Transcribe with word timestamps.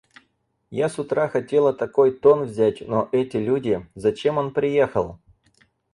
Я 0.71 0.89
с 0.89 0.97
утра 0.97 1.27
хотела 1.29 1.73
такой 1.75 2.09
тон 2.11 2.45
взять, 2.45 2.81
но 2.81 3.07
эти 3.11 3.37
люди... 3.37 3.87
Зачем 3.93 4.39
он 4.39 4.51
приехал? 4.51 5.19